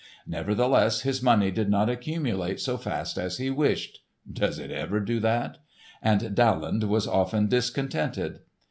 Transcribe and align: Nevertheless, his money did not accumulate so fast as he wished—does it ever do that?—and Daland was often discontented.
Nevertheless, 0.25 1.01
his 1.01 1.21
money 1.21 1.51
did 1.51 1.69
not 1.69 1.87
accumulate 1.87 2.59
so 2.59 2.75
fast 2.75 3.19
as 3.19 3.37
he 3.37 3.51
wished—does 3.51 4.57
it 4.57 4.71
ever 4.71 4.99
do 4.99 5.19
that?—and 5.19 6.33
Daland 6.35 6.85
was 6.85 7.05
often 7.05 7.45
discontented. 7.47 8.39